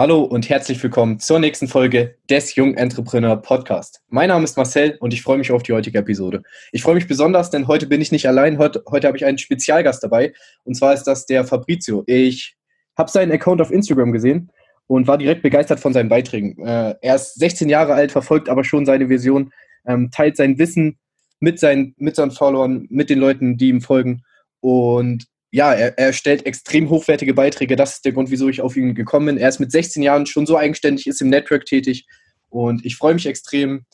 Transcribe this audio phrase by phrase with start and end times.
[0.00, 4.00] Hallo und herzlich willkommen zur nächsten Folge des Jung Entrepreneur Podcast.
[4.08, 6.42] Mein Name ist Marcel und ich freue mich auf die heutige Episode.
[6.72, 8.56] Ich freue mich besonders, denn heute bin ich nicht allein.
[8.56, 10.32] Heute, heute habe ich einen Spezialgast dabei
[10.64, 12.02] und zwar ist das der Fabrizio.
[12.06, 12.56] Ich
[12.96, 14.50] habe seinen Account auf Instagram gesehen
[14.86, 16.66] und war direkt begeistert von seinen Beiträgen.
[16.66, 19.52] Äh, er ist 16 Jahre alt, verfolgt aber schon seine Vision,
[19.86, 20.98] ähm, teilt sein Wissen
[21.40, 24.22] mit seinen, mit seinen Followern, mit den Leuten, die ihm folgen
[24.60, 27.76] und ja, er, er stellt extrem hochwertige Beiträge.
[27.76, 29.38] Das ist der Grund, wieso ich auf ihn gekommen bin.
[29.38, 32.06] Er ist mit 16 Jahren schon so eigenständig, ist im Network tätig.
[32.48, 33.84] Und ich freue mich extrem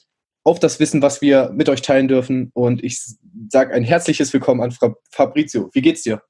[0.44, 2.50] auf das Wissen, was wir mit euch teilen dürfen.
[2.54, 3.00] Und ich
[3.48, 4.74] sage ein herzliches Willkommen an
[5.10, 5.70] Fabrizio.
[5.72, 6.22] Wie geht's dir?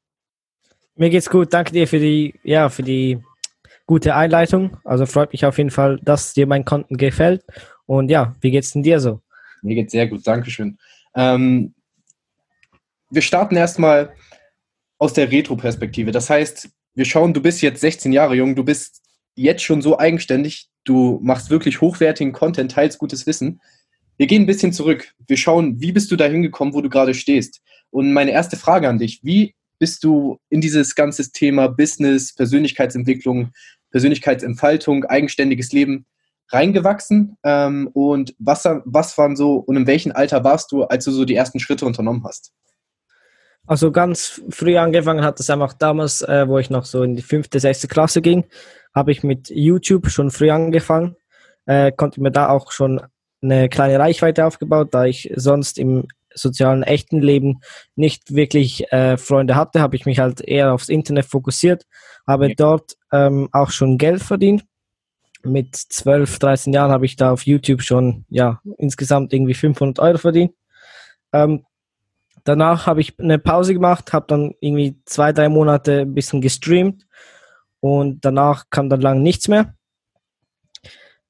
[0.94, 1.52] Mir geht's gut.
[1.52, 3.18] Danke dir für die, ja, für die
[3.86, 4.78] gute Einleitung.
[4.84, 7.44] Also freut mich auf jeden Fall, dass dir mein Konten gefällt.
[7.84, 9.20] Und ja, wie geht's denn dir so?
[9.62, 10.26] Mir geht's sehr gut.
[10.26, 10.78] Dankeschön.
[11.14, 11.74] Ähm,
[13.10, 14.14] wir starten erstmal
[14.98, 16.10] aus der Retro-Perspektive.
[16.10, 19.02] Das heißt, wir schauen, du bist jetzt 16 Jahre jung, du bist
[19.34, 23.60] jetzt schon so eigenständig, du machst wirklich hochwertigen Content, teilst gutes Wissen.
[24.16, 25.12] Wir gehen ein bisschen zurück.
[25.26, 27.60] Wir schauen, wie bist du da hingekommen, wo du gerade stehst?
[27.90, 33.52] Und meine erste Frage an dich, wie bist du in dieses ganze Thema Business, Persönlichkeitsentwicklung,
[33.90, 36.06] Persönlichkeitsentfaltung, eigenständiges Leben
[36.48, 37.36] reingewachsen?
[37.44, 41.26] Ähm, und was, was waren so und in welchem Alter warst du, als du so
[41.26, 42.52] die ersten Schritte unternommen hast?
[43.66, 47.22] Also ganz früh angefangen hat es einfach damals, äh, wo ich noch so in die
[47.22, 48.44] fünfte, sechste Klasse ging,
[48.94, 51.16] habe ich mit YouTube schon früh angefangen,
[51.66, 53.00] äh, konnte mir da auch schon
[53.42, 57.60] eine kleine Reichweite aufgebaut, da ich sonst im sozialen echten Leben
[57.96, 61.86] nicht wirklich äh, Freunde hatte, habe ich mich halt eher aufs Internet fokussiert,
[62.26, 62.54] habe ja.
[62.56, 64.64] dort ähm, auch schon Geld verdient.
[65.42, 70.18] Mit 12, 13 Jahren habe ich da auf YouTube schon ja insgesamt irgendwie 500 Euro
[70.18, 70.52] verdient.
[71.32, 71.64] Ähm,
[72.46, 77.04] Danach habe ich eine Pause gemacht, habe dann irgendwie zwei, drei Monate ein bisschen gestreamt
[77.80, 79.74] und danach kam dann lang nichts mehr.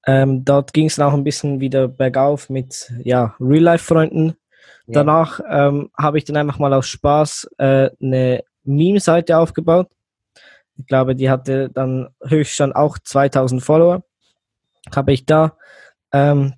[0.07, 4.37] Ähm, dort ging es auch ein bisschen wieder bergauf mit ja, Real-Life-Freunden.
[4.89, 4.93] Ja.
[4.93, 9.89] Danach ähm, habe ich dann einfach mal aus Spaß äh, eine Meme-Seite aufgebaut.
[10.77, 14.05] Ich glaube, die hatte dann höchststand auch 2000 Follower.
[14.95, 15.57] Habe ich da,
[16.13, 16.53] ähm,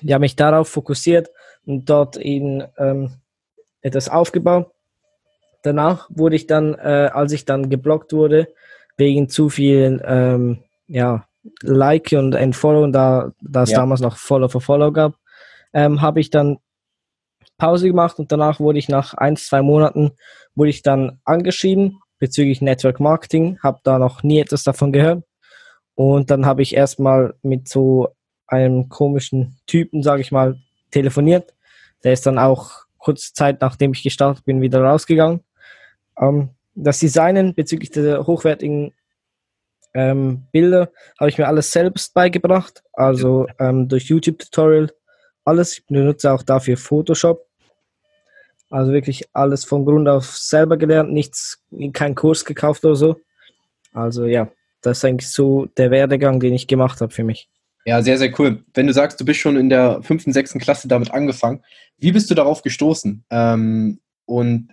[0.00, 1.28] ja, mich darauf fokussiert,
[1.66, 3.10] dort eben ähm,
[3.82, 4.70] etwas aufgebaut.
[5.62, 8.48] Danach wurde ich dann, äh, als ich dann geblockt wurde,
[8.96, 11.26] wegen zu vielen ähm, ja,
[11.62, 13.78] Like und Entfollow, da, da es ja.
[13.78, 15.14] damals noch Follow for Follow gab,
[15.72, 16.58] ähm, habe ich dann
[17.58, 20.12] Pause gemacht und danach wurde ich nach ein, zwei Monaten
[20.54, 25.24] wurde ich dann angeschrieben bezüglich Network Marketing, habe da noch nie etwas davon gehört
[25.94, 28.08] und dann habe ich erstmal mit so
[28.46, 30.56] einem komischen Typen, sage ich mal,
[30.90, 31.55] telefoniert
[32.04, 35.40] der ist dann auch kurze Zeit nachdem ich gestartet bin wieder rausgegangen.
[36.20, 38.92] Ähm, das Designen bezüglich der hochwertigen
[39.94, 44.90] ähm, Bilder habe ich mir alles selbst beigebracht, also ähm, durch YouTube-Tutorial
[45.44, 45.78] alles.
[45.78, 47.46] Ich benutze auch dafür Photoshop.
[48.68, 53.16] Also wirklich alles von Grund auf selber gelernt, nichts, kein Kurs gekauft oder so.
[53.92, 54.50] Also ja,
[54.82, 57.48] das ist eigentlich so der Werdegang, den ich gemacht habe für mich.
[57.86, 58.64] Ja, sehr, sehr cool.
[58.74, 61.62] Wenn du sagst, du bist schon in der fünften, sechsten Klasse damit angefangen,
[61.98, 63.24] wie bist du darauf gestoßen?
[63.30, 64.70] Ähm, und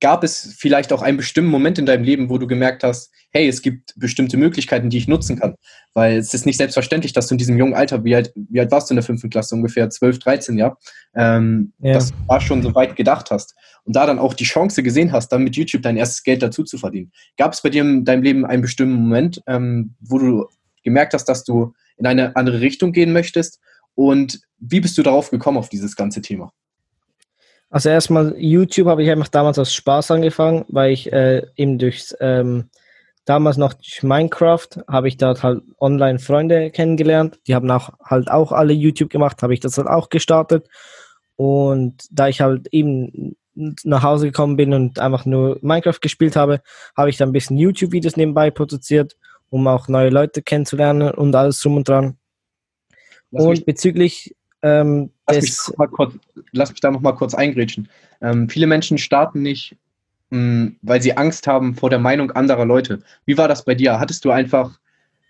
[0.00, 3.48] gab es vielleicht auch einen bestimmten Moment in deinem Leben, wo du gemerkt hast, hey,
[3.48, 5.54] es gibt bestimmte Möglichkeiten, die ich nutzen kann?
[5.92, 8.70] Weil es ist nicht selbstverständlich, dass du in diesem jungen Alter, wie alt, wie alt
[8.70, 9.56] warst du in der fünften Klasse?
[9.56, 10.76] Ungefähr 12, 13, ja?
[11.16, 11.94] Ähm, ja.
[11.94, 15.10] Dass du da schon so weit gedacht hast und da dann auch die Chance gesehen
[15.10, 17.10] hast, dann mit YouTube dein erstes Geld dazu zu verdienen.
[17.36, 20.46] Gab es bei dir in deinem Leben einen bestimmten Moment, ähm, wo du
[20.84, 23.60] gemerkt hast, dass du in eine andere Richtung gehen möchtest.
[23.94, 26.52] Und wie bist du darauf gekommen, auf dieses ganze Thema?
[27.70, 32.14] Also erstmal YouTube habe ich einfach damals aus Spaß angefangen, weil ich äh, eben durch
[32.20, 32.68] ähm,
[33.24, 37.38] damals noch durch Minecraft habe ich dort halt online Freunde kennengelernt.
[37.46, 40.68] Die haben auch halt auch alle YouTube gemacht, habe ich das dann auch gestartet.
[41.36, 46.60] Und da ich halt eben nach Hause gekommen bin und einfach nur Minecraft gespielt habe,
[46.96, 49.16] habe ich dann ein bisschen YouTube-Videos nebenbei produziert
[49.52, 52.16] um auch neue Leute kennenzulernen und alles drum und dran.
[53.30, 56.14] Lass und bezüglich ähm, lass, des, mich kurz,
[56.52, 57.88] lass mich da noch mal kurz eingrätschen.
[58.22, 59.76] Ähm, viele Menschen starten nicht,
[60.30, 63.00] mh, hm, weil sie Angst haben vor der Meinung anderer Leute.
[63.26, 64.00] Wie war das bei dir?
[64.00, 64.78] Hattest du einfach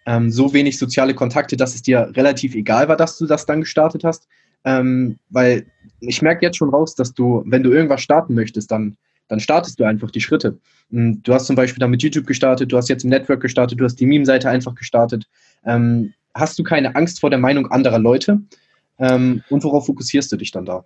[0.07, 3.63] ähm, so wenig soziale Kontakte, dass es dir relativ egal war, dass du das dann
[3.63, 4.29] gestartet hast?
[4.65, 5.67] Ähm, weil
[5.99, 8.97] ich merke jetzt schon raus, dass du, wenn du irgendwas starten möchtest, dann
[9.32, 10.58] dann startest du einfach die Schritte.
[10.90, 13.84] Hm, du hast zum Beispiel damit YouTube gestartet, du hast jetzt im Network gestartet, du
[13.84, 15.25] hast die Meme-Seite einfach gestartet.
[15.64, 18.43] Ähm, hast du keine Angst vor der Meinung anderer Leute?
[18.99, 20.84] Ähm, und worauf fokussierst du dich dann da?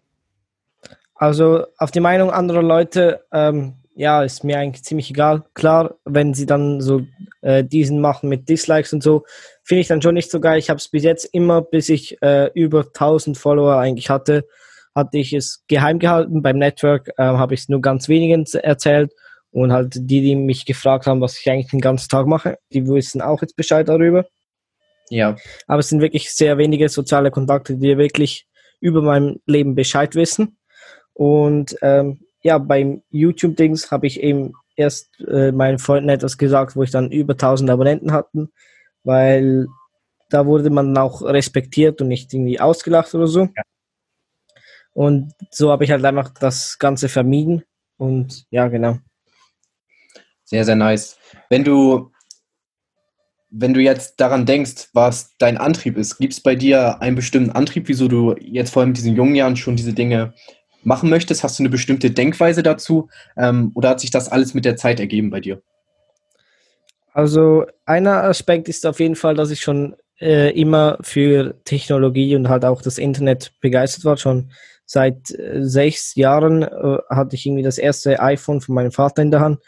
[1.17, 5.43] Also auf die Meinung anderer Leute ähm, ja, ist mir eigentlich ziemlich egal.
[5.55, 7.05] Klar, wenn sie dann so
[7.41, 9.25] äh, diesen machen mit Dislikes und so,
[9.65, 10.59] finde ich dann schon nicht so geil.
[10.61, 14.47] Ich habe es bis jetzt immer, bis ich äh, über 1000 Follower eigentlich hatte,
[14.97, 16.43] hatte ich es geheim gehalten.
[16.43, 19.13] Beim Network äh, habe ich es nur ganz wenigen erzählt.
[19.53, 22.87] Und halt die, die mich gefragt haben, was ich eigentlich den ganzen Tag mache, die
[22.89, 24.27] wissen auch jetzt Bescheid darüber.
[25.09, 25.37] Ja.
[25.67, 28.47] Aber es sind wirklich sehr wenige soziale Kontakte, die wirklich
[28.81, 30.59] über mein Leben Bescheid wissen.
[31.15, 36.83] Und ähm, ja, beim YouTube-Dings habe ich eben erst äh, meinen Freunden etwas gesagt, wo
[36.83, 38.53] ich dann über 1000 Abonnenten hatten,
[39.05, 39.69] weil
[40.29, 43.49] da wurde man auch respektiert und nicht irgendwie ausgelacht oder so.
[43.57, 43.63] Ja.
[44.97, 47.63] Und so habe ich halt einfach das Ganze vermieden.
[47.99, 48.97] Und ja, genau.
[50.43, 51.19] Sehr, sehr nice.
[51.51, 52.11] Wenn du,
[53.51, 57.51] wenn du jetzt daran denkst, was dein Antrieb ist, gibt es bei dir einen bestimmten
[57.51, 60.33] Antrieb, wieso du jetzt vor allem in diesen jungen Jahren schon diese Dinge
[60.83, 61.45] machen möchtest?
[61.45, 64.99] Hast du eine bestimmte Denkweise dazu ähm, oder hat sich das alles mit der Zeit
[64.99, 65.61] ergeben bei dir?
[67.13, 72.49] Also einer Aspekt ist auf jeden Fall, dass ich schon äh, immer für Technologie und
[72.49, 74.17] halt auch das Internet begeistert war.
[74.17, 74.53] Schon
[74.87, 79.31] seit äh, sechs Jahren äh, hatte ich irgendwie das erste iPhone von meinem Vater in
[79.31, 79.61] der Hand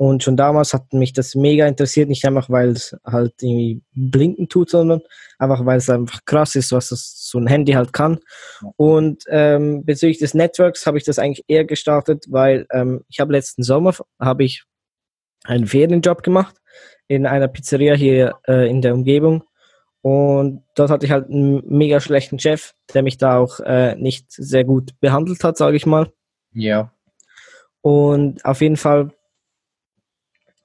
[0.00, 4.48] und schon damals hat mich das mega interessiert, nicht einfach, weil es halt irgendwie blinken
[4.48, 5.02] tut, sondern
[5.38, 8.18] einfach, weil es einfach krass ist, was das, so ein Handy halt kann.
[8.76, 13.34] Und ähm, bezüglich des Networks habe ich das eigentlich eher gestartet, weil ähm, ich habe
[13.34, 14.64] letzten Sommer habe ich
[15.44, 16.56] einen Ferienjob gemacht
[17.06, 19.44] in einer Pizzeria hier äh, in der Umgebung.
[20.02, 24.32] Und dort hatte ich halt einen mega schlechten Chef, der mich da auch äh, nicht
[24.32, 26.10] sehr gut behandelt hat, sage ich mal.
[26.52, 26.92] Ja.
[27.82, 29.12] Und auf jeden Fall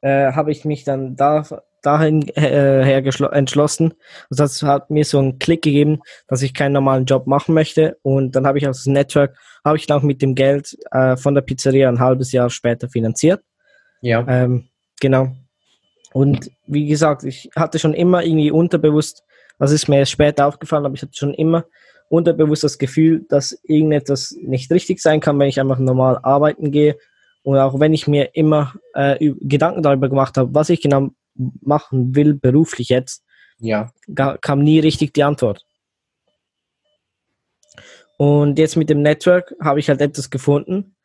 [0.02, 1.44] äh, habe ich mich dann da,
[1.82, 3.04] dahin äh, her
[3.34, 3.94] entschlossen.
[4.30, 7.98] Also das hat mir so einen Klick gegeben, dass ich keinen normalen Job machen möchte.
[8.02, 11.36] Und dann habe ich das Network, habe ich dann auch mit dem Geld äh, von
[11.36, 13.44] der Pizzeria ein halbes Jahr später finanziert.
[14.02, 14.26] Ja.
[14.28, 15.36] Ähm, genau.
[16.16, 19.26] Und wie gesagt, ich hatte schon immer irgendwie unterbewusst,
[19.60, 21.66] das ist mir erst später aufgefallen, aber ich hatte schon immer
[22.08, 26.98] unterbewusst das Gefühl, dass irgendetwas nicht richtig sein kann, wenn ich einfach normal arbeiten gehe
[27.44, 32.16] und auch wenn ich mir immer äh, Gedanken darüber gemacht habe, was ich genau machen
[32.16, 33.26] will, beruflich jetzt,
[33.60, 33.92] ja.
[34.40, 35.66] kam nie richtig die Antwort.
[38.16, 40.96] Und jetzt mit dem Network habe ich halt etwas gefunden,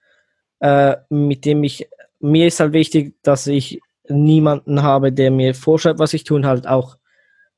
[0.60, 1.88] äh, mit dem ich,
[2.20, 3.80] mir ist halt wichtig, dass ich
[4.10, 6.96] niemanden habe, der mir vorschreibt, was ich tun, halt auch,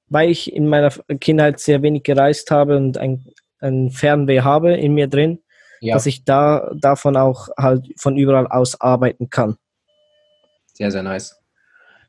[0.08, 0.90] weil ich in meiner
[1.20, 3.24] Kindheit sehr wenig gereist habe und ein,
[3.60, 5.40] ein Fernweh habe in mir drin,
[5.80, 5.94] ja.
[5.94, 9.56] dass ich da davon auch halt von überall aus arbeiten kann.
[10.74, 11.38] Sehr, sehr nice.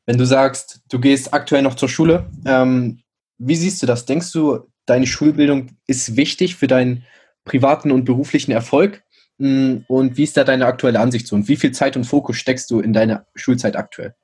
[0.05, 3.01] Wenn du sagst, du gehst aktuell noch zur Schule, ähm,
[3.37, 4.05] wie siehst du das?
[4.05, 7.05] Denkst du, deine Schulbildung ist wichtig für deinen
[7.45, 9.03] privaten und beruflichen Erfolg?
[9.37, 11.35] Mm, und wie ist da deine aktuelle Ansicht zu?
[11.35, 14.15] Und wie viel Zeit und Fokus steckst du in deine Schulzeit aktuell?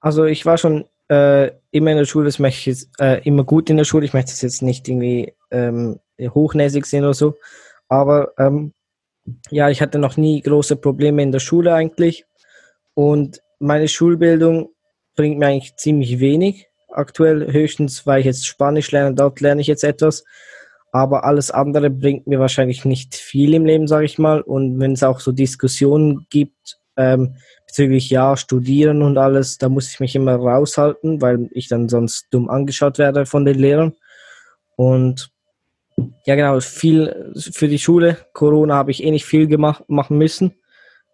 [0.00, 3.44] Also ich war schon äh, immer in der Schule, das möchte ich jetzt, äh, immer
[3.44, 4.04] gut in der Schule.
[4.04, 7.34] Ich möchte es jetzt nicht irgendwie ähm, hochnäsig sehen oder so.
[7.88, 8.72] Aber ähm,
[9.50, 12.24] ja, ich hatte noch nie große Probleme in der Schule eigentlich.
[12.94, 14.70] Und meine Schulbildung
[15.16, 16.68] bringt mir eigentlich ziemlich wenig.
[16.88, 20.24] Aktuell höchstens, weil ich jetzt Spanisch lerne, dort lerne ich jetzt etwas.
[20.92, 24.40] Aber alles andere bringt mir wahrscheinlich nicht viel im Leben, sage ich mal.
[24.40, 27.34] Und wenn es auch so Diskussionen gibt ähm,
[27.70, 32.26] bezüglich ja, studieren und alles, da muss ich mich immer raushalten, weil ich dann sonst
[32.30, 33.94] dumm angeschaut werde von den Lehrern.
[34.74, 35.30] Und
[36.24, 38.16] ja, genau, viel für die Schule.
[38.32, 40.54] Corona habe ich eh nicht viel gemacht, machen müssen.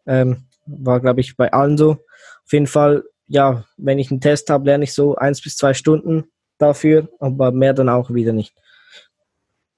[0.07, 1.99] Ähm, war, glaube ich, bei allen so.
[2.45, 5.75] Auf jeden Fall, ja, wenn ich einen Test habe, lerne ich so eins bis zwei
[5.75, 6.25] Stunden
[6.57, 8.55] dafür, aber mehr dann auch wieder nicht.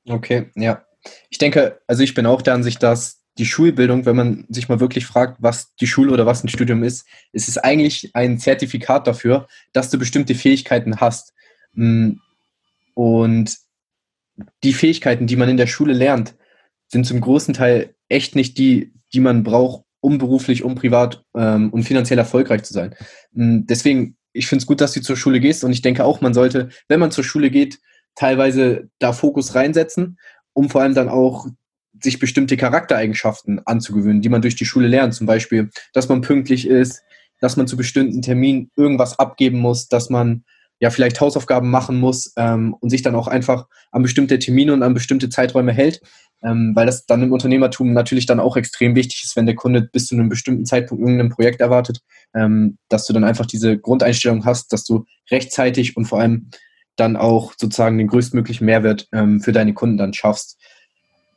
[0.08, 0.84] Okay, ja.
[1.28, 4.80] Ich denke, also ich bin auch der Ansicht, dass die Schulbildung, wenn man sich mal
[4.80, 9.06] wirklich fragt, was die Schule oder was ein Studium ist, ist es eigentlich ein Zertifikat
[9.06, 11.32] dafür, dass du bestimmte Fähigkeiten hast.
[11.72, 12.14] Mm,
[12.94, 13.56] und
[14.64, 16.34] die Fähigkeiten, die man in der Schule lernt,
[16.88, 21.70] sind zum großen Teil echt nicht die, die man braucht, um beruflich, um privat ähm,
[21.70, 22.94] und finanziell erfolgreich zu sein.
[23.32, 26.20] Mm, deswegen, ich finde es gut, dass du zur Schule gehst und ich denke auch,
[26.20, 27.78] man sollte, wenn man zur Schule geht,
[28.16, 30.18] teilweise da Fokus reinsetzen,
[30.54, 31.46] um vor allem dann auch
[32.02, 35.14] sich bestimmte Charaktereigenschaften anzugewöhnen, die man durch die Schule lernt.
[35.14, 37.02] Zum Beispiel, dass man pünktlich ist,
[37.40, 40.44] dass man zu bestimmten Terminen irgendwas abgeben muss, dass man
[40.80, 44.82] ja vielleicht Hausaufgaben machen muss ähm, und sich dann auch einfach an bestimmte Termine und
[44.82, 46.00] an bestimmte Zeiträume hält,
[46.42, 49.82] ähm, weil das dann im Unternehmertum natürlich dann auch extrem wichtig ist, wenn der Kunde
[49.82, 52.00] bis zu einem bestimmten Zeitpunkt irgendein Projekt erwartet,
[52.34, 56.50] ähm, dass du dann einfach diese Grundeinstellung hast, dass du rechtzeitig und vor allem
[56.96, 60.58] dann auch sozusagen den größtmöglichen Mehrwert ähm, für deine Kunden dann schaffst.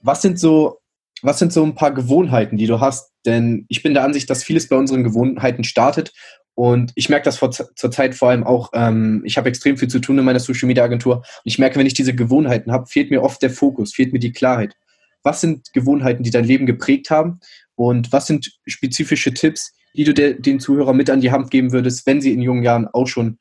[0.03, 0.81] Was sind so
[1.21, 3.11] was sind so ein paar Gewohnheiten, die du hast?
[3.25, 6.13] Denn ich bin der Ansicht, dass vieles bei unseren Gewohnheiten startet.
[6.53, 9.87] Und ich merke das vor, zur Zeit vor allem auch, ähm, ich habe extrem viel
[9.87, 11.17] zu tun in meiner Social Media Agentur.
[11.17, 14.19] Und ich merke, wenn ich diese Gewohnheiten habe, fehlt mir oft der Fokus, fehlt mir
[14.19, 14.75] die Klarheit.
[15.23, 17.39] Was sind Gewohnheiten, die dein Leben geprägt haben?
[17.75, 21.71] Und was sind spezifische Tipps, die du de den Zuhörern mit an die Hand geben
[21.71, 23.39] würdest, wenn sie in jungen Jahren auch schon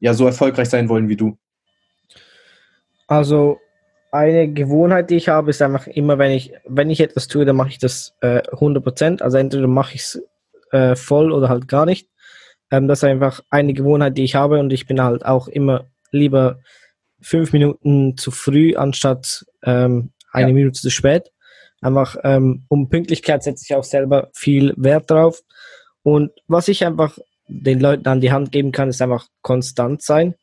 [0.00, 1.38] ja, so erfolgreich sein wollen wie du?
[3.06, 3.58] Also
[4.16, 7.56] eine Gewohnheit, die ich habe, ist einfach immer, wenn ich, wenn ich etwas tue, dann
[7.56, 9.22] mache ich das äh, 100%.
[9.22, 10.22] Also entweder mache ich es
[10.72, 12.08] äh, voll oder halt gar nicht.
[12.70, 15.86] Ähm, das ist einfach eine Gewohnheit, die ich habe und ich bin halt auch immer
[16.10, 16.58] lieber
[17.20, 20.54] fünf Minuten zu früh anstatt ähm, eine ja.
[20.54, 21.30] Minute zu spät.
[21.80, 25.42] Einfach ähm, um Pünktlichkeit setze ich auch selber viel Wert drauf.
[26.02, 27.18] Und was ich einfach
[27.48, 30.34] den Leuten an die Hand geben kann, ist einfach konstant sein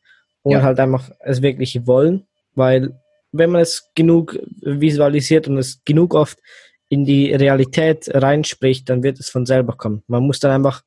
[0.42, 0.62] und ja.
[0.62, 2.98] halt einfach es wirklich wollen, weil
[3.36, 6.38] wenn man es genug visualisiert und es genug oft
[6.88, 10.02] in die Realität reinspricht, dann wird es von selber kommen.
[10.06, 10.82] Man muss dann einfach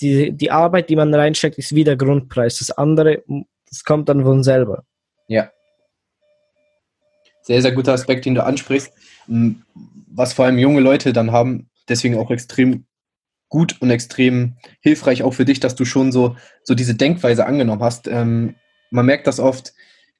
[0.00, 2.58] die, die Arbeit, die man reinsteckt, ist wie der Grundpreis.
[2.58, 3.22] Das andere,
[3.68, 4.84] das kommt dann von selber.
[5.28, 5.50] Ja.
[7.42, 8.92] Sehr, sehr guter Aspekt, den du ansprichst.
[9.26, 12.86] Was vor allem junge Leute dann haben, deswegen auch extrem
[13.48, 17.82] gut und extrem hilfreich auch für dich, dass du schon so, so diese Denkweise angenommen
[17.82, 18.08] hast.
[18.08, 18.56] Ähm,
[18.90, 19.72] man merkt das oft,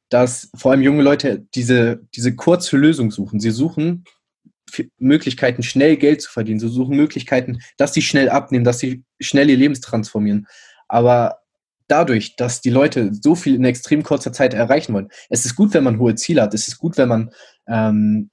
[0.08, 3.40] dass vor allem junge Leute diese, diese kurze Lösung suchen.
[3.40, 4.04] Sie suchen
[4.98, 6.60] Möglichkeiten, schnell Geld zu verdienen.
[6.60, 10.46] Sie suchen Möglichkeiten, dass sie schnell abnehmen, dass sie schnell ihr Leben transformieren.
[10.88, 11.40] Aber
[11.88, 15.74] dadurch, dass die Leute so viel in extrem kurzer Zeit erreichen wollen, es ist gut,
[15.74, 16.54] wenn man hohe Ziele hat.
[16.54, 17.30] Es ist gut, wenn man
[17.66, 18.30] ähm,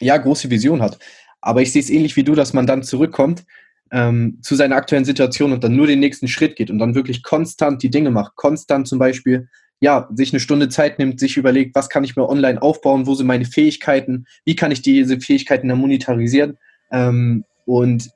[0.00, 0.98] ja große Vision hat.
[1.40, 3.44] Aber ich sehe es ähnlich wie du, dass man dann zurückkommt
[3.90, 7.22] ähm, zu seiner aktuellen Situation und dann nur den nächsten Schritt geht und dann wirklich
[7.22, 8.34] konstant die Dinge macht.
[8.36, 9.48] Konstant zum Beispiel
[9.80, 13.14] ja, sich eine Stunde Zeit nimmt, sich überlegt, was kann ich mir online aufbauen, wo
[13.14, 16.58] sind meine Fähigkeiten, wie kann ich diese Fähigkeiten dann monetarisieren
[16.90, 18.10] ähm, und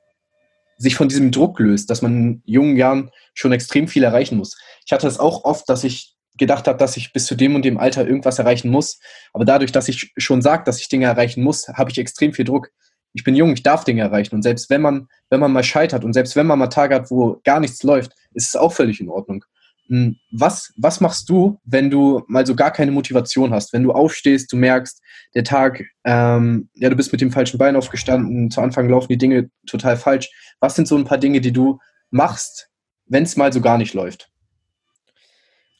[0.77, 4.57] sich von diesem Druck löst, dass man in jungen Jahren schon extrem viel erreichen muss.
[4.85, 7.65] Ich hatte es auch oft, dass ich gedacht habe, dass ich bis zu dem und
[7.65, 8.99] dem Alter irgendwas erreichen muss.
[9.33, 12.45] Aber dadurch, dass ich schon sage, dass ich Dinge erreichen muss, habe ich extrem viel
[12.45, 12.71] Druck.
[13.13, 14.35] Ich bin jung, ich darf Dinge erreichen.
[14.35, 17.11] Und selbst wenn man, wenn man mal scheitert und selbst wenn man mal Tage hat,
[17.11, 19.43] wo gar nichts läuft, ist es auch völlig in Ordnung.
[19.89, 23.73] Hm, was, was machst du, wenn du mal so gar keine Motivation hast?
[23.73, 25.01] Wenn du aufstehst, du merkst,
[25.35, 29.17] der Tag, ähm, ja, du bist mit dem falschen Bein aufgestanden, zu Anfang laufen die
[29.17, 30.29] Dinge total falsch.
[30.59, 31.79] Was sind so ein paar Dinge, die du
[32.11, 32.69] machst,
[33.07, 34.29] wenn es mal so gar nicht läuft?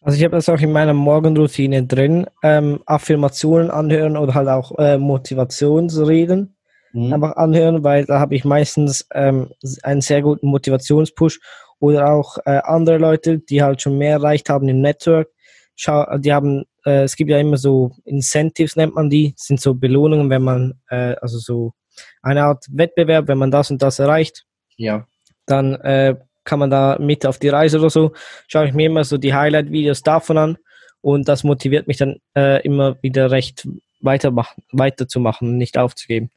[0.02, 4.78] Also ich habe das auch in meiner Morgenroutine drin, ähm, Affirmationen anhören oder halt auch
[4.80, 6.56] äh, Motivationsreden
[6.94, 7.14] mhm.
[7.14, 9.50] einfach anhören, weil da habe ich meistens ähm,
[9.84, 11.40] einen sehr guten Motivationspush
[11.80, 15.30] oder auch äh, andere Leute, die halt schon mehr erreicht haben im Network.
[15.76, 19.74] Schau, die haben, äh, es gibt ja immer so Incentives, nennt man die, sind so
[19.74, 21.74] Belohnungen, wenn man, äh, also so
[22.22, 24.46] eine Art Wettbewerb, wenn man das und das erreicht.
[24.76, 25.08] Ja.
[25.46, 28.12] Dann äh, kann man da mit auf die Reise oder so.
[28.48, 30.58] Schaue ich mir immer so die Highlight-Videos davon an
[31.02, 33.68] und das motiviert mich dann äh, immer wieder recht
[34.02, 36.30] weitermachen, weiterzumachen, nicht aufzugeben.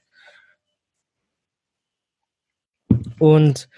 [3.19, 3.69] Und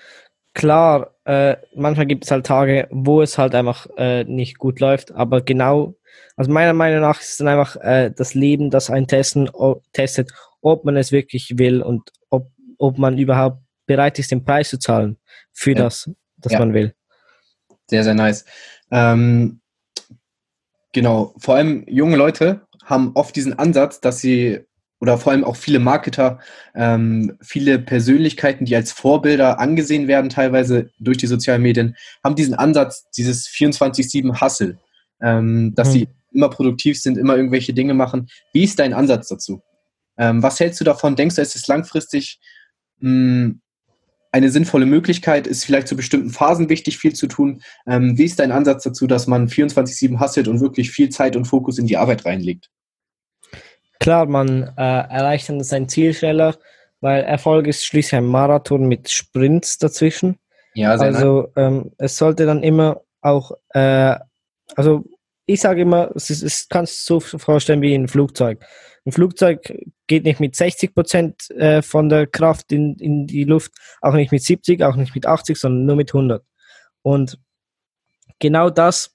[0.55, 5.13] klar, äh, manchmal gibt es halt Tage, wo es halt einfach äh, nicht gut läuft,
[5.13, 5.95] aber genau,
[6.37, 9.51] also meiner Meinung nach ist es dann einfach äh, das Leben, das ein testen,
[9.93, 10.33] testet,
[10.63, 14.79] ob man es wirklich will und ob, ob man überhaupt bereit ist, den Preis zu
[14.79, 15.19] zahlen
[15.53, 15.83] für ja.
[15.83, 16.59] das, das ja.
[16.59, 16.95] man will.
[17.89, 18.45] Sehr, sehr nice.
[18.91, 19.61] Ähm,
[20.93, 24.65] genau, vor allem junge Leute haben oft diesen Ansatz, dass sie
[25.05, 26.39] oder vor allem auch viele Marketer,
[26.75, 31.95] ähm, viele Persönlichkeiten, die als Vorbilder angesehen werden, teilweise durch die sozialen Medien,
[32.25, 34.79] haben diesen Ansatz, dieses 24-7 Hustle,
[35.21, 35.93] ähm, dass mhm.
[35.93, 38.29] sie immer produktiv sind, immer irgendwelche Dinge machen.
[38.55, 39.61] Wie ist dein Ansatz dazu?
[40.17, 41.17] Ähm, was hältst du davon?
[41.17, 42.41] Denkst du, es ist langfristig
[43.01, 43.61] mh, hm,
[44.33, 45.47] eine sinnvolle Möglichkeit?
[45.47, 47.61] Ist vielleicht zu bestimmten Phasen wichtig, viel zu tun?
[47.87, 51.45] Ähm, wie ist dein Ansatz dazu, dass man 24-7 hustelt und wirklich viel Zeit und
[51.45, 52.71] Fokus in die Arbeit reinlegt?
[54.05, 56.57] Klar, man äh, erreicht dann sein Ziel schneller,
[57.01, 60.39] weil Erfolg ist schließlich ein Marathon mit Sprints dazwischen.
[60.75, 64.15] Ja, Also ähm, es sollte dann immer auch, äh,
[64.77, 65.07] also
[65.47, 68.63] ich sage immer, es, ist, es kannst du so vorstellen wie ein Flugzeug.
[69.07, 69.73] Ein Flugzeug
[70.07, 74.33] geht nicht mit 60 Prozent äh, von der Kraft in, in die Luft, auch nicht
[74.33, 76.45] mit 70, auch nicht mit 80, sondern nur mit 100.
[77.01, 77.39] Und
[78.39, 79.14] genau das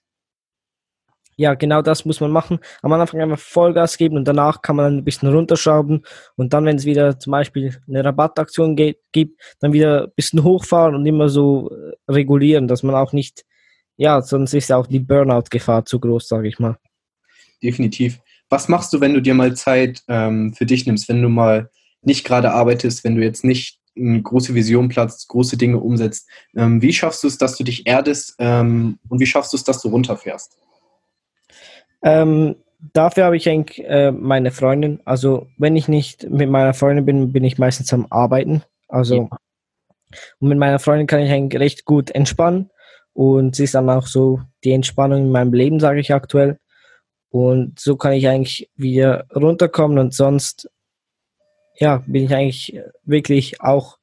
[1.40, 2.60] ja, genau das muss man machen.
[2.82, 6.04] Am Anfang einfach Vollgas geben und danach kann man ein bisschen runterschrauben
[6.36, 10.44] und dann, wenn es wieder zum Beispiel eine Rabattaktion geht, gibt, dann wieder ein bisschen
[10.44, 13.46] hochfahren und immer so äh, regulieren, dass man auch nicht,
[13.96, 16.78] ja, sonst ist auch die Burnout-Gefahr zu groß, sage ich mal.
[17.64, 18.20] Definitiv.
[18.50, 21.70] Was machst du, wenn du dir mal Zeit ähm, für dich nimmst, wenn du mal
[22.02, 26.28] nicht gerade arbeitest, wenn du jetzt nicht eine große Vision platzt, große Dinge umsetzt.
[26.56, 29.64] Ähm, wie schaffst du es, dass du dich erdest ähm, und wie schaffst du es,
[29.64, 30.58] dass du runterfährst?
[32.02, 32.56] Ähm,
[32.94, 35.00] dafür habe ich eigentlich äh, meine Freundin.
[35.06, 38.64] Also wenn ich nicht mit meiner Freundin bin, bin ich meistens am Arbeiten.
[38.88, 39.30] Also ja.
[40.40, 42.70] und mit meiner Freundin kann ich eigentlich recht gut entspannen
[43.14, 46.60] und sie ist dann auch so die Entspannung in meinem Leben, sage ich aktuell.
[47.30, 50.70] Und so kann ich eigentlich wieder runterkommen und sonst
[51.76, 53.98] ja, bin ich eigentlich wirklich auch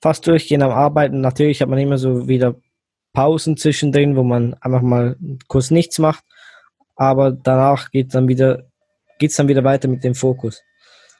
[0.00, 1.20] fast durchgehend am Arbeiten.
[1.20, 2.56] Natürlich hat man immer so wieder
[3.12, 5.16] Pausen zwischendrin, wo man einfach mal
[5.48, 6.24] kurz nichts macht
[6.96, 8.64] aber danach geht dann wieder,
[9.18, 10.62] geht's dann wieder weiter mit dem Fokus.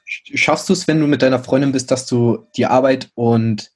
[0.05, 3.71] Schaffst du es, wenn du mit deiner Freundin bist, dass du die Arbeit und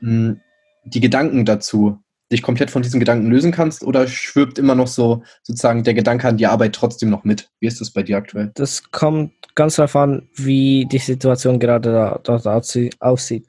[0.00, 0.40] mh, hm,
[0.84, 5.22] die Gedanken dazu dich komplett von diesen Gedanken lösen kannst oder schwirbt immer noch so
[5.42, 7.50] sozusagen der Gedanke an die Arbeit trotzdem noch mit?
[7.58, 8.52] Wie ist das bei dir aktuell?
[8.54, 13.46] Das kommt ganz darauf an, wie die Situation gerade da, dort aussieht.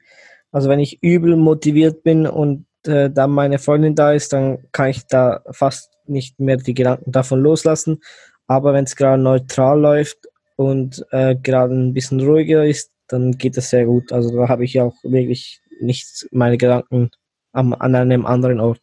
[0.50, 4.90] Also wenn ich übel motiviert bin und äh, dann meine Freundin da ist, dann kann
[4.90, 8.00] ich da fast nicht mehr die Gedanken davon loslassen.
[8.46, 10.18] Aber wenn es gerade neutral läuft
[10.56, 14.12] und äh, gerade ein bisschen ruhiger ist, dann geht es sehr gut.
[14.12, 17.10] Also da habe ich auch wirklich nicht meine Gedanken
[17.52, 18.80] am, an einem anderen Ort.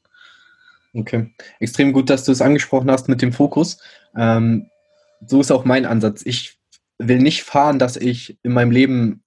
[0.93, 3.79] Okay, extrem gut, dass du es angesprochen hast mit dem Fokus.
[4.15, 4.69] Ähm,
[5.25, 6.21] so ist auch mein Ansatz.
[6.25, 6.57] Ich
[6.97, 9.23] will nicht fahren, dass ich in meinem Leben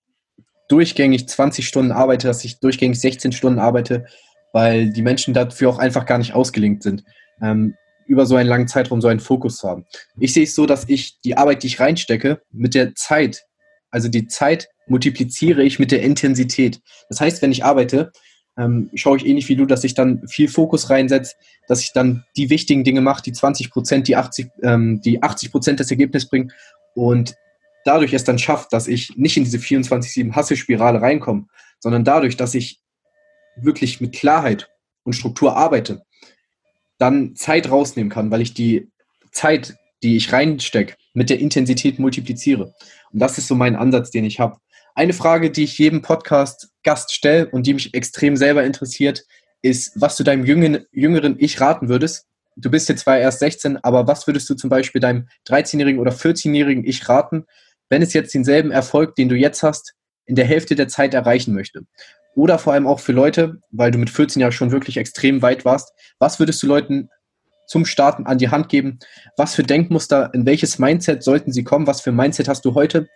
[0.69, 4.07] durchgängig 20 Stunden arbeite, dass ich durchgängig 16 Stunden arbeite,
[4.53, 7.05] weil die Menschen dafür auch einfach gar nicht ausgelinkt sind.
[7.41, 7.75] Ähm,
[8.07, 9.87] über so einen langen Zeitraum so einen Fokus zu haben.
[10.19, 13.45] Ich sehe es so, dass ich die Arbeit, die ich reinstecke, mit der Zeit,
[13.91, 16.81] also die Zeit multipliziere ich mit der Intensität.
[17.09, 18.13] Das heißt, wenn ich arbeite,
[18.59, 21.37] ähm, schaue ich ähnlich wie du, dass ich dann viel Fokus reinsetze,
[21.69, 25.51] dass ich dann die wichtigen Dinge mache, die 20 Prozent, die 80, ähm, die 80
[25.51, 26.53] Prozent des Ergebnisses bringen
[26.95, 27.35] und
[27.85, 31.47] dadurch es dann schafft, dass ich nicht in diese 24-7 Hasse-Spirale reinkomme,
[31.81, 32.82] sondern dadurch, dass ich
[33.57, 34.69] wirklich mit Klarheit
[35.05, 36.03] und Struktur arbeite,
[36.99, 38.91] dann Zeit rausnehmen kann, weil ich die
[39.33, 42.75] Zeit, die ich reinstecke, mit der Intensität multipliziere.
[43.13, 44.59] Und das ist so mein Ansatz, den ich habe.
[44.95, 49.25] Eine Frage, die ich jedem Podcast-Gast stelle und die mich extrem selber interessiert,
[49.63, 52.27] ist, was du deinem jüngeren, jüngeren Ich raten würdest.
[52.57, 56.13] Du bist jetzt zwar erst 16, aber was würdest du zum Beispiel deinem 13-jährigen oder
[56.13, 57.47] 14-jährigen Ich raten,
[57.89, 59.95] wenn es jetzt denselben Erfolg, den du jetzt hast,
[60.27, 61.83] in der Hälfte der Zeit erreichen möchte?
[62.35, 65.65] Oder vor allem auch für Leute, weil du mit 14 ja schon wirklich extrem weit
[65.65, 67.11] warst, was würdest du Leuten
[67.67, 68.99] zum Starten an die Hand geben?
[69.37, 71.87] Was für Denkmuster, in welches Mindset sollten sie kommen?
[71.87, 73.09] Was für Mindset hast du heute,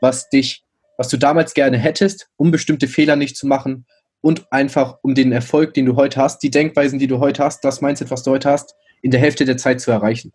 [0.00, 0.64] was dich,
[0.96, 3.86] was du damals gerne hättest, um bestimmte Fehler nicht zu machen
[4.20, 7.64] und einfach um den Erfolg, den du heute hast, die Denkweisen, die du heute hast,
[7.64, 10.32] das Mindset, was du heute hast, in der Hälfte der Zeit zu erreichen?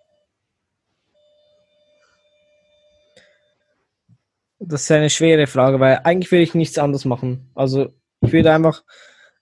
[4.60, 7.50] Das ist eine schwere Frage, weil eigentlich will ich nichts anderes machen.
[7.56, 8.84] Also ich würde einfach,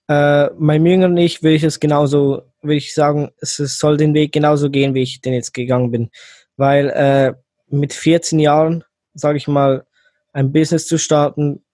[0.08, 4.32] äh, meinem jüngeren Ich würde ich es genauso, würde ich sagen, es soll den Weg
[4.32, 6.10] genauso gehen, wie ich den jetzt gegangen bin.
[6.56, 7.34] Weil äh,
[7.68, 9.86] mit 14 Jahren, sage ich mal,
[10.32, 11.64] ein Business zu starten,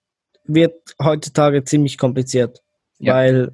[0.45, 2.61] wird heutzutage ziemlich kompliziert.
[2.99, 3.14] Ja.
[3.14, 3.53] Weil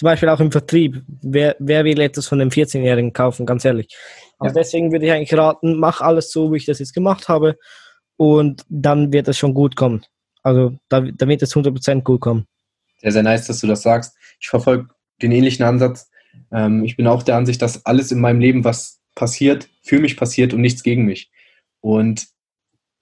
[0.00, 3.94] zum Beispiel auch im Vertrieb, wer, wer will etwas von dem 14-Jährigen kaufen, ganz ehrlich.
[4.38, 4.62] Also ja.
[4.62, 7.58] deswegen würde ich eigentlich raten, mach alles so, wie ich das jetzt gemacht habe
[8.16, 10.02] und dann wird es schon gut kommen.
[10.42, 12.46] Also da, da wird es 100% gut kommen.
[12.98, 14.14] Sehr, sehr nice, dass du das sagst.
[14.40, 14.88] Ich verfolge
[15.22, 16.10] den ähnlichen Ansatz.
[16.52, 20.16] Ähm, ich bin auch der Ansicht, dass alles in meinem Leben, was passiert, für mich
[20.16, 21.30] passiert und nichts gegen mich.
[21.80, 22.28] Und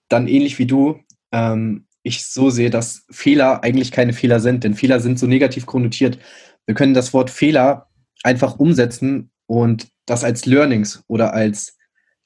[0.08, 1.00] dann ähnlich wie du,
[1.32, 5.66] ähm, ich so sehe, dass Fehler eigentlich keine Fehler sind, denn Fehler sind so negativ
[5.66, 6.18] konnotiert.
[6.66, 7.88] Wir können das Wort Fehler
[8.22, 11.76] einfach umsetzen und das als Learnings oder als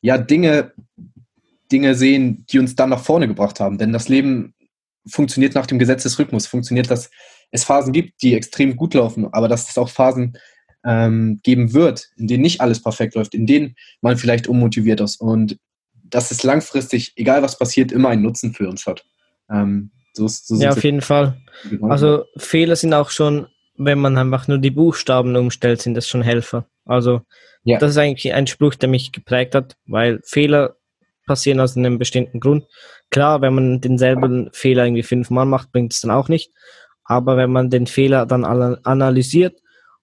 [0.00, 0.72] ja Dinge
[1.70, 3.78] Dinge sehen, die uns dann nach vorne gebracht haben.
[3.78, 4.54] Denn das Leben
[5.06, 7.10] funktioniert nach dem Gesetz des Rhythmus, funktioniert, dass
[7.50, 10.38] es Phasen gibt, die extrem gut laufen, aber dass es auch Phasen
[10.84, 15.20] ähm, geben wird, in denen nicht alles perfekt läuft, in denen man vielleicht unmotiviert ist
[15.20, 15.58] und
[16.04, 19.04] dass es langfristig, egal was passiert, immer einen Nutzen für uns hat.
[19.50, 21.38] Ähm, so, so ja, auf jeden Fall.
[21.80, 23.46] Also Fehler sind auch schon,
[23.78, 26.66] wenn man einfach nur die Buchstaben umstellt, sind das schon Helfer.
[26.84, 27.22] Also
[27.64, 27.78] ja.
[27.78, 30.76] das ist eigentlich ein Spruch, der mich geprägt hat, weil Fehler
[31.32, 32.66] passieren aus einem bestimmten Grund.
[33.08, 36.52] Klar, wenn man denselben Fehler irgendwie fünfmal macht, bringt es dann auch nicht.
[37.04, 39.58] Aber wenn man den Fehler dann analysiert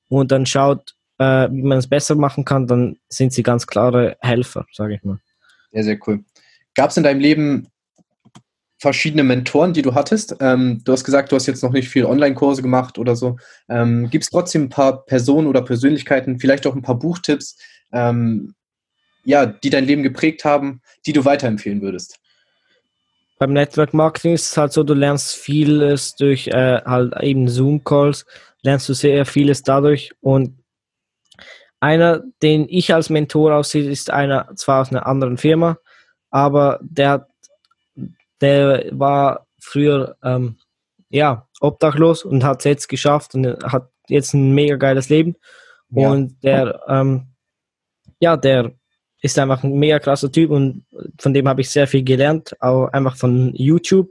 [0.07, 4.17] und dann schaut, äh, wie man es besser machen kann, dann sind sie ganz klare
[4.21, 5.19] Helfer, sage ich mal.
[5.71, 6.23] Sehr, sehr cool.
[6.73, 7.67] Gab es in deinem Leben
[8.79, 10.35] verschiedene Mentoren, die du hattest?
[10.39, 13.37] Ähm, du hast gesagt, du hast jetzt noch nicht viel Online-Kurse gemacht oder so.
[13.69, 17.55] Ähm, Gibt es trotzdem ein paar Personen oder Persönlichkeiten, vielleicht auch ein paar Buchtipps,
[17.91, 18.55] ähm,
[19.29, 22.19] ja, die dein Leben geprägt haben, die du weiterempfehlen würdest?
[23.39, 28.25] beim Network Marketing ist es halt so, du lernst vieles durch äh, halt eben Zoom-Calls,
[28.61, 30.59] lernst du sehr vieles dadurch und
[31.79, 35.77] einer, den ich als Mentor aussehe, ist einer zwar aus einer anderen Firma,
[36.29, 37.29] aber der,
[38.41, 40.57] der war früher ähm,
[41.09, 45.37] ja, obdachlos und hat es jetzt geschafft und hat jetzt ein mega geiles Leben.
[45.91, 46.11] Ja.
[46.11, 47.27] Und der, ähm,
[48.19, 48.73] ja, der
[49.21, 50.85] ist einfach ein mega krasser Typ und
[51.19, 54.09] von dem habe ich sehr viel gelernt, auch einfach von YouTube,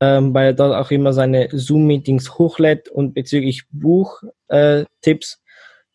[0.00, 5.36] ähm, weil er dort auch immer seine Zoom-Meetings hochlädt und bezüglich Buchtipps äh,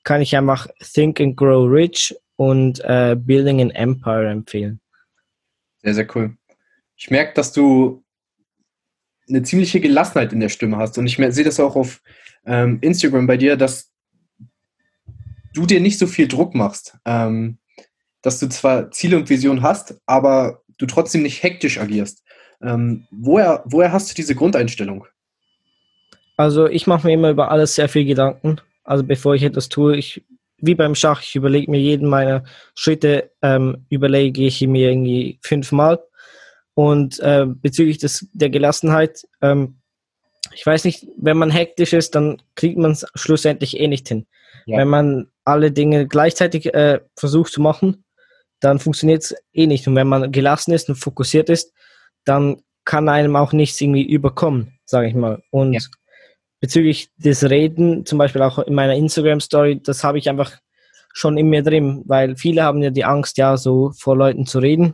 [0.03, 4.79] kann ich einfach Think and Grow Rich und äh, Building an Empire empfehlen.
[5.83, 6.37] Sehr, sehr cool.
[6.95, 8.03] Ich merke, dass du
[9.27, 12.01] eine ziemliche Gelassenheit in der Stimme hast und ich sehe das auch auf
[12.45, 13.91] ähm, Instagram bei dir, dass
[15.53, 16.97] du dir nicht so viel Druck machst.
[17.05, 17.57] Ähm,
[18.21, 22.23] dass du zwar Ziele und Visionen hast, aber du trotzdem nicht hektisch agierst.
[22.61, 25.07] Ähm, woher, woher hast du diese Grundeinstellung?
[26.37, 28.57] Also ich mache mir immer über alles sehr viel Gedanken.
[28.83, 30.23] Also bevor ich etwas tue, ich
[30.61, 32.43] wie beim Schach, ich überlege mir jeden meiner
[32.75, 35.99] Schritte, ähm, überlege ich mir irgendwie fünfmal.
[36.73, 39.81] Und äh, bezüglich des, der Gelassenheit, ähm,
[40.53, 44.27] ich weiß nicht, wenn man hektisch ist, dann kriegt man es schlussendlich eh nicht hin.
[44.65, 44.77] Ja.
[44.77, 48.03] Wenn man alle Dinge gleichzeitig äh, versucht zu machen,
[48.61, 49.87] dann funktioniert es eh nicht.
[49.87, 51.73] Und wenn man gelassen ist und fokussiert ist,
[52.23, 55.43] dann kann einem auch nichts irgendwie überkommen, sage ich mal.
[55.49, 55.81] Und ja.
[56.61, 60.57] bezüglich des Reden, zum Beispiel auch in meiner Instagram-Story, das habe ich einfach
[61.13, 64.59] schon in mir drin, weil viele haben ja die Angst, ja, so vor Leuten zu
[64.59, 64.93] reden.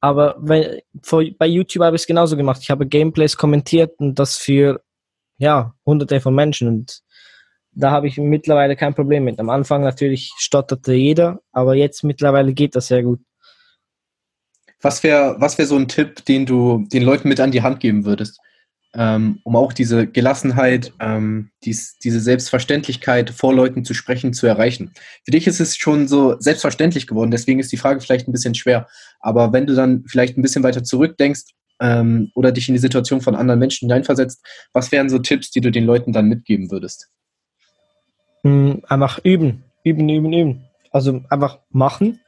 [0.00, 2.60] Aber wenn, vor, bei YouTube habe ich es genauso gemacht.
[2.62, 4.82] Ich habe Gameplays kommentiert und das für
[5.38, 6.68] ja, hunderte von Menschen.
[6.68, 7.00] Und
[7.74, 9.38] da habe ich mittlerweile kein Problem mit.
[9.40, 13.20] Am Anfang natürlich stotterte jeder, aber jetzt mittlerweile geht das sehr gut.
[14.80, 17.80] Was wäre was wär so ein Tipp, den du den Leuten mit an die Hand
[17.80, 18.38] geben würdest?
[18.96, 24.92] ähm, um auch diese Gelassenheit, ähm, dies, diese Selbstverständlichkeit, vor Leuten zu sprechen, zu erreichen.
[25.24, 28.54] Für dich ist es schon so selbstverständlich geworden, deswegen ist die Frage vielleicht ein bisschen
[28.54, 28.86] schwer.
[29.20, 31.44] Aber wenn du dann vielleicht ein bisschen weiter zurückdenkst
[31.80, 35.60] ähm, oder dich in die Situation von anderen Menschen hineinversetzt, was wären so Tipps, die
[35.60, 37.08] du den Leuten dann mitgeben würdest?
[38.44, 40.64] Hm, einfach üben, üben, üben, üben.
[40.92, 42.20] Also einfach machen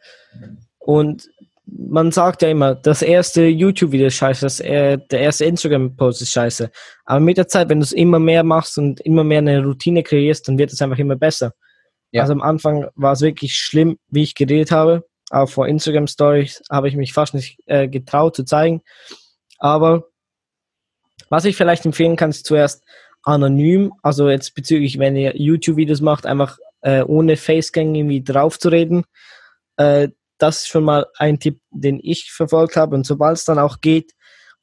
[0.79, 1.29] und
[1.67, 6.33] man sagt ja immer, das erste YouTube-Video ist scheiße, das, äh, der erste Instagram-Post ist
[6.33, 6.71] scheiße.
[7.05, 10.03] Aber mit der Zeit, wenn du es immer mehr machst und immer mehr eine Routine
[10.03, 11.53] kreierst, dann wird es einfach immer besser.
[12.13, 12.23] Ja.
[12.23, 15.07] Also am Anfang war es wirklich schlimm, wie ich geredet habe.
[15.31, 18.83] Auch vor Instagram-Stories habe ich mich fast nicht äh, getraut zu zeigen.
[19.59, 20.05] Aber
[21.31, 22.85] was ich vielleicht empfehlen kann, ist zuerst
[23.27, 28.69] anonym, also jetzt bezüglich, wenn ihr YouTube-Videos macht, einfach äh, ohne Facegang irgendwie drauf zu
[28.69, 29.05] reden.
[29.77, 30.09] Äh,
[30.39, 32.95] das ist schon mal ein Tipp, den ich verfolgt habe.
[32.95, 34.13] Und sobald es dann auch geht,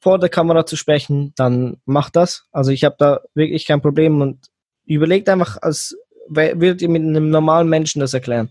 [0.00, 2.46] vor der Kamera zu sprechen, dann macht das.
[2.52, 4.46] Also ich habe da wirklich kein Problem und
[4.84, 5.96] überlegt einfach, als
[6.28, 8.50] würdet ihr mit einem normalen Menschen das erklären.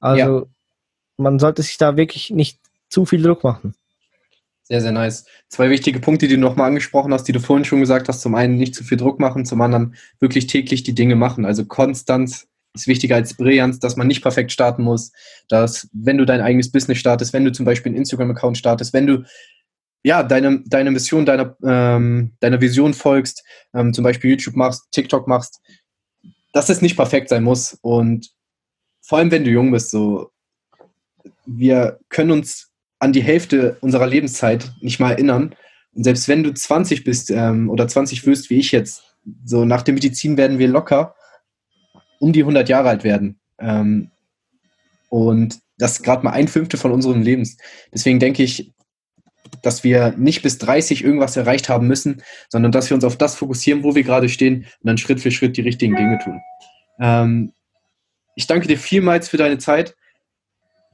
[0.00, 0.46] Also ja.
[1.16, 3.74] man sollte sich da wirklich nicht zu viel Druck machen.
[4.66, 5.26] Sehr, sehr nice.
[5.48, 8.22] Zwei wichtige Punkte, die du nochmal angesprochen hast, die du vorhin schon gesagt hast.
[8.22, 11.44] Zum einen nicht zu viel Druck machen, zum anderen wirklich täglich die Dinge machen.
[11.44, 15.12] Also Konstanz ist wichtiger als Brillanz, dass man nicht perfekt starten muss,
[15.48, 19.06] dass wenn du dein eigenes Business startest, wenn du zum Beispiel einen Instagram-Account startest, wenn
[19.06, 19.24] du
[20.02, 25.28] ja, deine, deine Mission, deiner, ähm, deiner Vision folgst, ähm, zum Beispiel YouTube machst, TikTok
[25.28, 25.60] machst,
[26.52, 27.78] dass es nicht perfekt sein muss.
[27.80, 28.30] Und
[29.02, 30.30] vor allem, wenn du jung bist, so,
[31.46, 35.54] wir können uns an die Hälfte unserer Lebenszeit nicht mal erinnern.
[35.92, 39.82] Und selbst wenn du 20 bist ähm, oder 20 wirst, wie ich jetzt, so nach
[39.82, 41.14] der Medizin werden wir locker
[42.20, 43.38] um die 100 Jahre alt werden.
[43.58, 44.10] Ähm,
[45.08, 47.56] und das ist gerade mal ein Fünftel von unserem Lebens.
[47.92, 48.72] Deswegen denke ich,
[49.62, 53.34] dass wir nicht bis 30 irgendwas erreicht haben müssen, sondern dass wir uns auf das
[53.36, 56.40] fokussieren, wo wir gerade stehen und dann Schritt für Schritt die richtigen Dinge tun.
[57.00, 57.52] Ähm,
[58.36, 59.94] ich danke dir vielmals für deine Zeit.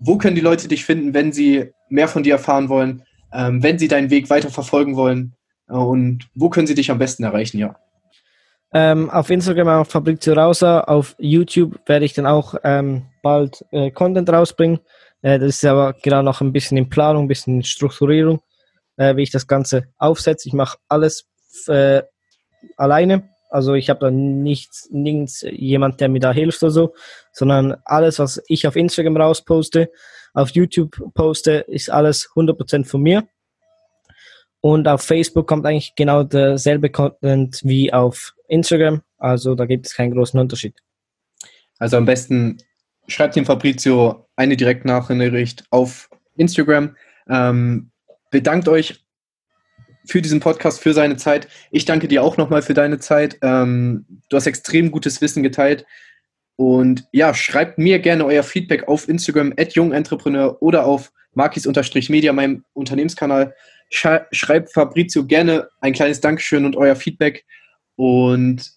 [0.01, 3.79] Wo können die Leute dich finden, wenn sie mehr von dir erfahren wollen, ähm, wenn
[3.79, 5.35] sie deinen Weg weiter verfolgen wollen?
[5.69, 7.59] Äh, und wo können sie dich am besten erreichen?
[7.59, 7.77] Ja.
[8.73, 13.91] Ähm, auf Instagram auf Fabrizio Rausa, auf YouTube werde ich dann auch ähm, bald äh,
[13.91, 14.79] Content rausbringen.
[15.23, 18.41] Äh, das ist aber gerade noch ein bisschen in Planung, ein bisschen in Strukturierung,
[18.97, 20.49] äh, wie ich das Ganze aufsetze.
[20.49, 21.27] Ich mache alles
[21.67, 22.03] äh,
[22.77, 23.29] alleine.
[23.51, 26.95] Also ich habe da nichts, nichts, jemand, der mir da hilft oder so,
[27.33, 29.91] sondern alles, was ich auf Instagram rausposte,
[30.33, 33.29] auf YouTube poste, ist alles 100% von mir.
[34.61, 39.03] Und auf Facebook kommt eigentlich genau derselbe Content wie auf Instagram.
[39.19, 40.77] Also da gibt es keinen großen Unterschied.
[41.79, 42.59] Also am besten
[43.09, 46.95] schreibt dem Fabrizio eine Direktnachricht auf Instagram.
[47.29, 47.91] Ähm,
[48.31, 49.05] bedankt euch
[50.11, 51.49] für diesen Podcast, für seine Zeit.
[51.71, 53.39] Ich danke dir auch nochmal für deine Zeit.
[53.43, 55.87] Ähm, du hast extrem gutes Wissen geteilt.
[56.57, 62.65] Und ja, schreibt mir gerne euer Feedback auf Instagram at jungentrepreneur oder auf markis-media, meinem
[62.73, 63.55] Unternehmenskanal.
[63.89, 67.45] Schreibt Fabrizio gerne ein kleines Dankeschön und euer Feedback.
[67.97, 68.73] Und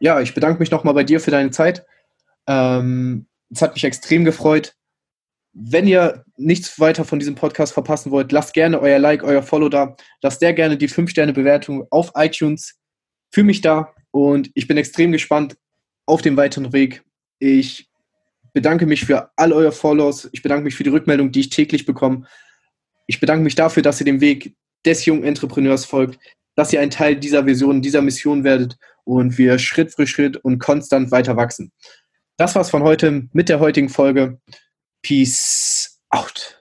[0.00, 1.86] ja, ich bedanke mich nochmal bei dir für deine Zeit.
[2.46, 4.74] Ähm, es hat mich extrem gefreut.
[5.54, 9.68] Wenn ihr nichts weiter von diesem Podcast verpassen wollt, lasst gerne euer Like, euer Follow
[9.68, 9.96] da.
[10.20, 12.74] Lasst sehr gerne die 5-Sterne-Bewertung auf iTunes
[13.32, 13.94] für mich da.
[14.10, 15.56] Und ich bin extrem gespannt
[16.06, 17.04] auf den weiteren Weg.
[17.38, 17.88] Ich
[18.52, 20.28] bedanke mich für all euer Follows.
[20.32, 22.26] Ich bedanke mich für die Rückmeldung, die ich täglich bekomme.
[23.06, 26.18] Ich bedanke mich dafür, dass ihr dem Weg des jungen Entrepreneurs folgt,
[26.56, 30.58] dass ihr ein Teil dieser Vision, dieser Mission werdet und wir Schritt für Schritt und
[30.58, 31.72] konstant weiter wachsen.
[32.36, 34.40] Das war's von heute mit der heutigen Folge.
[35.04, 36.56] Peace out.